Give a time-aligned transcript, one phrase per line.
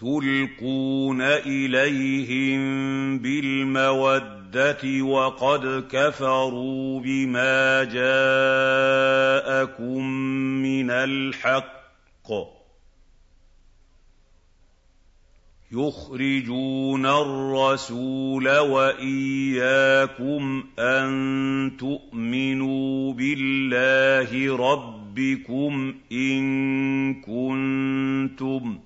[0.00, 2.60] تلقون إليهم
[3.18, 8.10] بالمودة وقد كفروا بما جاءكم
[10.62, 12.30] من الحق
[15.72, 20.44] يخرجون الرسول وإياكم
[20.78, 26.40] أن تؤمنوا بالله ربكم إن
[27.20, 28.78] كنتم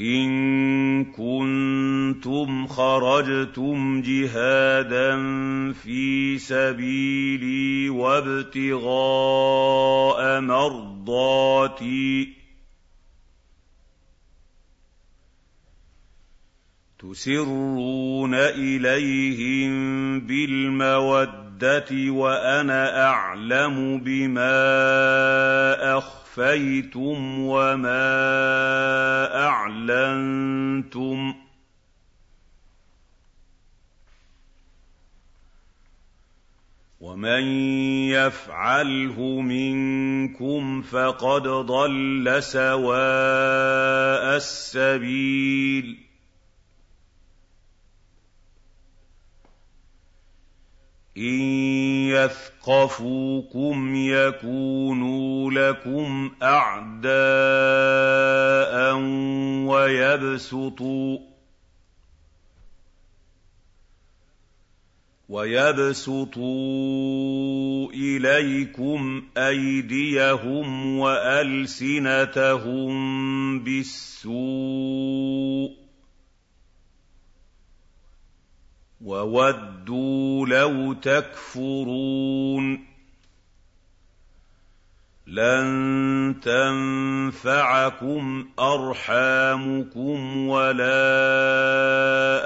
[0.00, 5.16] إِن كُنتُمْ خَرَجْتُمْ جِهَادًا
[5.72, 8.80] فِي سَبِيلِي وَابْتِغَاءَ
[10.40, 12.36] مَرْضَاتِي
[16.98, 19.70] تُسِرُّونَ إِلَيْهِم
[20.20, 24.56] بِالْمَوَدَّةِ وَأَنَا أَعْلَمُ بِمَا
[25.98, 28.06] أَخْفَيْتُمْ وَمَا
[29.90, 31.36] أَعْلَنتُمْ ۚ
[37.00, 37.42] وَمَن
[38.10, 45.98] يَفْعَلْهُ مِنكُمْ فَقَدْ ضَلَّ سَوَاءَ السَّبِيلِ
[51.16, 51.40] إِن
[52.66, 57.06] يَثْقَفُوكُمْ يَكُونُوا لَكُمْ أَعْدَاءً
[59.66, 61.18] وَيَبْسُطُوا
[65.28, 66.42] وَيَبْسُطُوا
[67.92, 72.94] إِلَيْكُمْ أَيْدِيَهُمْ وَأَلْسِنَتَهُم
[73.64, 75.06] بِالسُّوءِ
[79.26, 82.86] وَوَدُّوا لَوْ تَكْفُرُونَ
[85.26, 85.66] لَن
[86.42, 88.24] تَنفَعَكُمْ
[88.58, 90.94] أَرْحَامُكُمْ وَلَا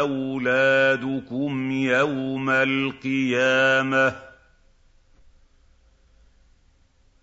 [0.00, 4.14] أَوْلَادُكُمْ يَوْمَ الْقِيَامَةِ ۗ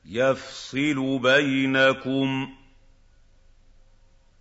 [0.05, 2.49] يَفْصِلُ بَيْنَكُمْ ۚ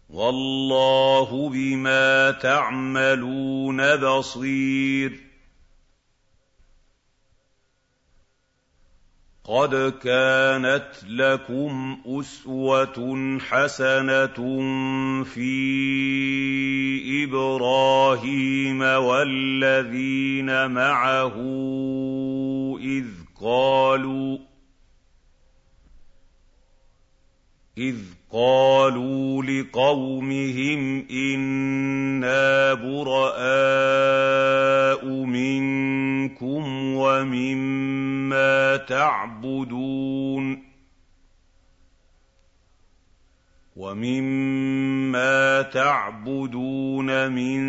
[0.08, 5.20] وَاللَّهُ بِمَا تَعْمَلُونَ بَصِيرٌ.
[9.44, 14.38] قَدْ كَانَتْ لَكُمْ أُسْوَةٌ حَسَنَةٌ
[15.24, 15.54] فِي
[17.24, 21.34] إِبْرَاهِيمَ وَالَّذِينَ مَعَهُ
[22.80, 23.06] إِذْ
[23.40, 24.47] قَالُوا
[27.78, 27.96] إِذْ
[28.32, 33.84] قَالُوا لِقَوْمِهِمْ إِنَّا بُرَآءُ
[35.06, 40.68] مِنكُمْ وَمِمَّا تَعْبُدُونَ
[43.76, 47.60] وَمِمَّا تَعْبُدُونَ مِن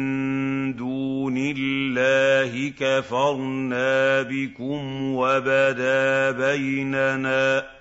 [0.76, 7.79] دُونِ اللَّهِ كَفَرْنَا بِكُمْ وَبَدَا بَيْنَنَا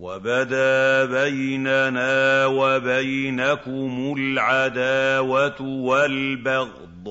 [0.00, 7.10] وَبَدَا بَيْنَنَا وَبَيْنَكُمُ الْعَدَاوَةُ وَالْبَغْضَاءُ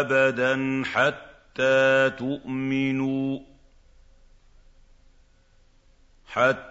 [0.00, 3.38] أَبَدًا حَتَّىٰ تُؤْمِنُوا
[6.26, 6.69] حَتَّىٰ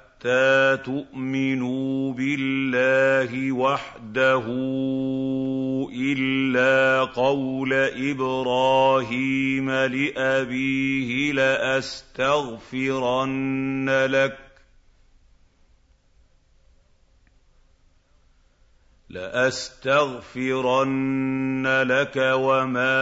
[0.75, 4.45] تُؤْمِنُوا بِاللَّهِ وَحْدَهُ
[5.95, 12.29] إِلَّا قَوْلَ إِبْرَاهِيمَ لِأَبِيهِ لَأَسْتَغْفِرَنَّ
[14.05, 14.37] لَكَ
[19.09, 20.23] لَأَسْتَغْفِرَنَّ
[21.81, 22.99] لَكَ وَمَا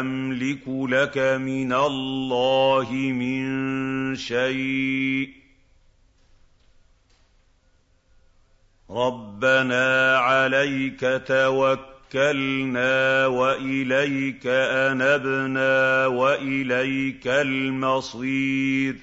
[0.00, 5.47] أَمْلِكُ لَكَ مِنَ اللَّهِ مِن شَيْءٍ
[8.90, 12.96] رَبَّنَا عَلَيْكَ تَوَكَّلْنَا
[13.26, 18.96] وَإِلَيْكَ أَنَبْنَا وَإِلَيْكَ الْمَصِيرُ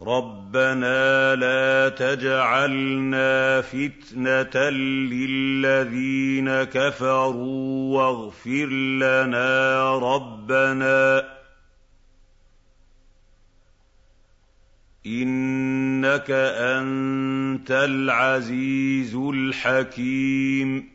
[0.00, 4.70] رَبَّنَا لَا تَجْعَلْنَا فِتْنَةً
[5.10, 8.66] لِّلَّذِينَ كَفَرُوا وَاغْفِرْ
[9.00, 11.24] لَنَا رَبَّنَا
[15.06, 15.53] إِنَّ
[16.04, 20.88] إِنَّكَ أَنتَ الْعَزِيزُ الْحَكِيمُ.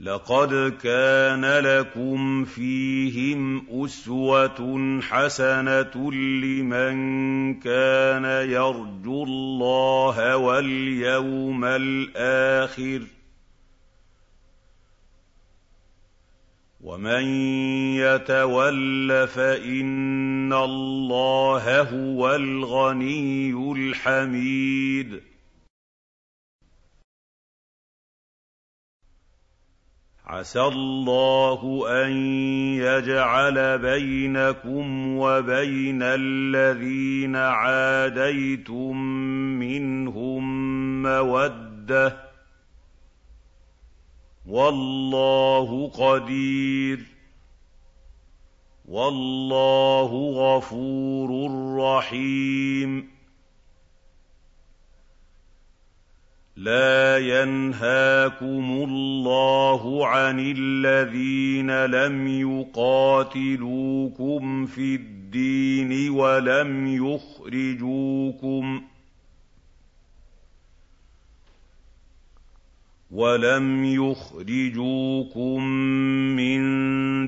[0.00, 6.94] لَقَدْ كَانَ لَكُمْ فِيهِمْ أُسْوَةٌ حَسَنَةٌ لِّمَن
[7.54, 13.17] كَانَ يَرْجُو اللَّهَ وَالْيَوْمَ الْآخِرَ ۚ.
[16.88, 17.24] وَمَن
[18.00, 25.20] يَتَوَلَّ فَإِنَّ اللَّهَ هُوَ الْغَنِيُّ الْحَمِيدُ
[30.24, 32.12] عَسَى اللَّهُ أَن
[32.80, 38.96] يَجْعَلَ بَيْنَكُمْ وَبَيْنَ الَّذِينَ عَادَيْتُم
[39.60, 40.42] مِّنْهُم
[41.02, 42.27] مَّوَدَّةً ۚ
[44.48, 47.02] وَاللَّهُ قَدِيرٌ ۚ.
[48.88, 51.50] وَاللَّهُ غَفُورٌ
[51.80, 53.08] رَّحِيمٌ.
[56.56, 62.28] لَّا يَنْهَاكُمُ اللَّهُ عَنِ الَّذِينَ لَمْ
[62.58, 63.46] يُقَاتِلُوكُمْ
[64.66, 68.82] فِي الدِّينِ وَلَمْ يُخْرِجُوكُم.
[76.36, 76.62] مِّن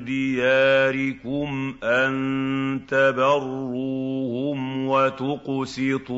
[0.05, 6.15] دِيَارِكُمْ أَن تَبَرُّوهُمْ وَتُقْسِطُوا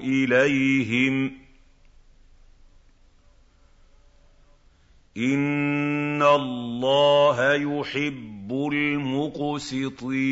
[0.00, 1.32] إِلَيْهِمْ ۚ
[5.16, 10.26] إِنَّ اللَّهَ يُحِبُّ الْمُقْسِطِينَ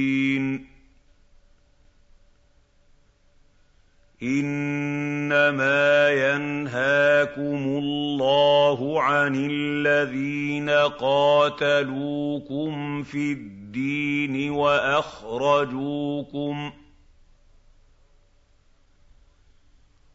[4.24, 12.72] إِنَّمَا يَنْهَاكُمُ اللَّهُ عَنِ الَّذِينَ قَاتَلُوكُمْ
[13.02, 15.74] فِي الدِّينِ وَأَخْرَجُوكُم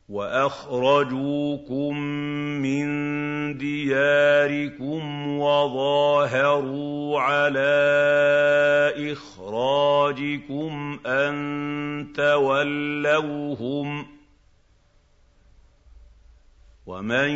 [0.09, 1.97] وَأَخْرَجُوكُم
[2.65, 2.88] مِّن
[3.57, 11.33] دِيَارِكُمْ وَظَاهَرُوا عَلَىٰ إِخْرَاجِكُمْ أَن
[12.15, 14.06] تَوَلَّوْهُمْ ۚ
[16.85, 17.29] وَمَن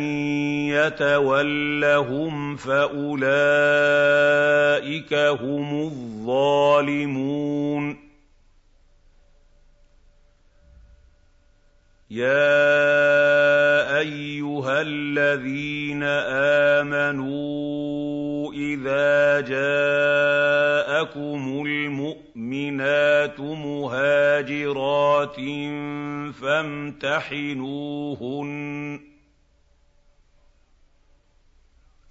[0.74, 3.34] يَتَوَلَّهُمْ فَأُولَٰئِكَ
[5.14, 7.34] هُمُ الظَّالِمُونَ
[12.14, 16.02] يَا أَيُّهَا الَّذِينَ
[16.82, 20.82] آمَنُوا إِذَا جَاءَكُمُ
[21.66, 25.36] الْمُؤْمِنَاتُ مُهَاجِرَاتٍ
[26.40, 27.50] فَامْتَحِنُوهُنَّ
[28.98, 29.00] ۖ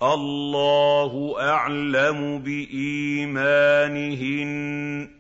[0.04, 3.48] اللَّهُ أَعْلَمُ بِإِيمَانِهِنَّ
[5.08, 5.13] ۖ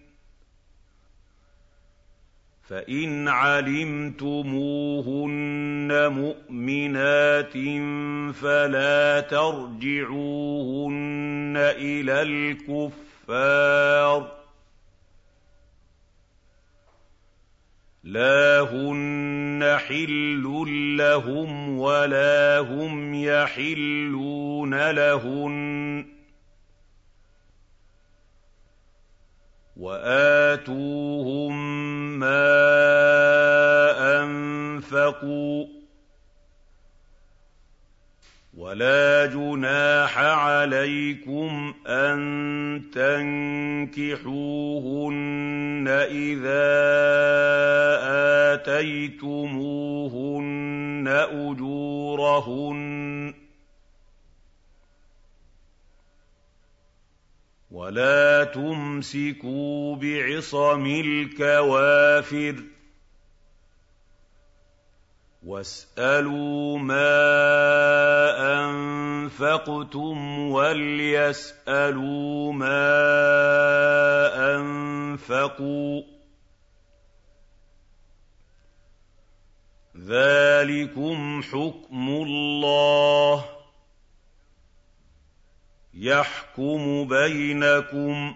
[2.69, 4.07] فَإِنْ عَلِمْتُمُوهُنَّ
[6.07, 7.54] مُؤْمِنَاتٍ
[8.36, 10.94] فَلَا تَرْجِعُوهُنَّ
[11.57, 14.25] إِلَى الْكُفَّارِ ۖ.
[18.04, 20.44] لَا هُنَّ حِلٌّ
[20.98, 26.06] لَّهُمْ وَلَا هُمْ يَحِلُّونَ لَهُنَّ ۖ.
[29.77, 31.53] وَآتُوهُم
[32.20, 32.52] مَّا
[35.13, 35.70] أَنفَقُوا ۚ
[38.58, 42.20] وَلَا جُنَاحَ عَلَيْكُمْ أَن
[42.93, 44.27] تَنكِحُوهُنَّ
[45.88, 46.74] إِذَا
[48.53, 49.48] آتَيْتُمُوهُنَّ
[51.32, 52.84] أُجُورَهُنَّ
[53.34, 53.36] ۚ
[57.72, 62.73] وَلَا تُمْسِكُوا بِعِصَمِ الْكَوَافِرِ
[65.46, 67.20] وَاسْأَلُوا مَا
[68.64, 70.40] أَنفَقْتُمْ
[71.20, 72.96] وَلْيَسْأَلُوا مَا
[74.56, 76.06] أَنفَقُوا ۚ
[79.98, 83.46] ذَٰلِكُمْ حُكْمُ اللَّهِ ۖ
[85.94, 88.36] يَحْكُمُ بَيْنَكُمْ ۚ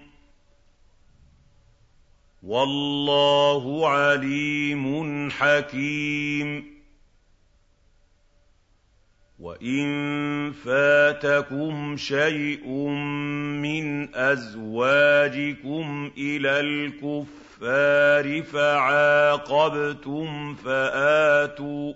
[2.44, 6.77] وَاللَّهُ عَلِيمٌ حَكِيمٌ
[9.40, 12.68] وَإِن فَاتَكُمْ شَيْءٌ
[13.62, 20.26] مِّنْ أَزْوَاجِكُمْ إِلَى الْكُفَّارِ فَعَاقَبْتُمْ
[20.56, 21.94] فَآتُوا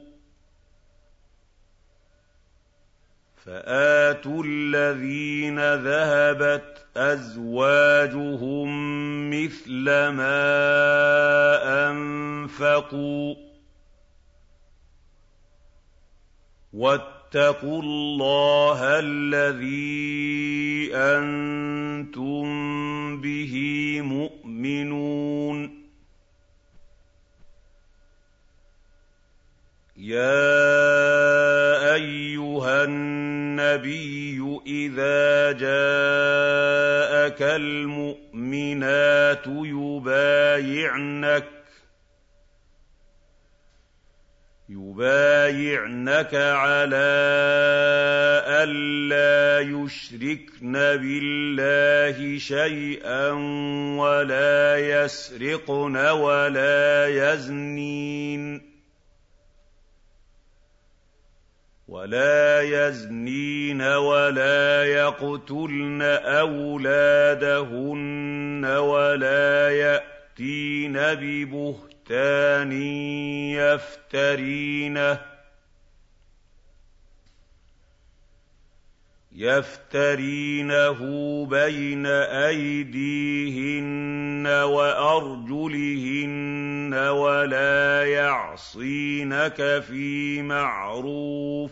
[3.46, 8.70] فآتوا الذين ذهبت أزواجهم
[9.30, 10.42] مثل ما
[11.90, 13.36] أنفقوا
[16.74, 17.21] واتقوا
[17.64, 22.44] الله الذي أنتم
[23.22, 23.56] به
[24.02, 25.82] مؤمنون.
[29.98, 41.61] يا أيها النبي إذا جاءك المؤمنات يبايعنك
[44.72, 47.12] يبايعنك على
[48.64, 53.32] ألا يشركن بالله شيئا
[54.00, 58.72] ولا يسرقن ولا يزنين.
[61.88, 66.02] ولا يزنين ولا يقتلن
[66.42, 67.86] أولادهن
[68.66, 71.91] ولا يأتين ببهتان
[73.56, 75.32] يفترينه.
[79.36, 81.00] يفترينه
[81.46, 82.06] بين
[82.46, 83.92] أيديهن
[84.48, 85.74] وأرجلهن
[86.94, 91.72] ولا يعصينك في معروف.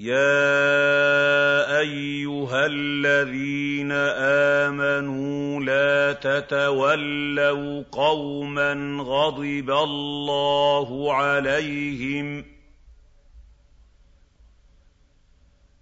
[0.00, 3.92] يَا أَيُّهَا الَّذِينَ
[4.72, 12.44] آمَنُوا لَا تَتَوَلَّوْا قَوْمًا غَضِبَ اللَّهُ عَلَيْهِمْ ۚ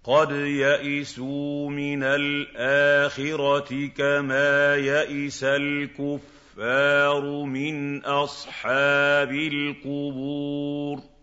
[0.03, 11.18] قَدْ يَئِسُوا مِنَ الْآخِرَةِ كَمَا يَئِسَ الْكُفَّارُ مِنْ أَصْحَابِ الْقُبُورِ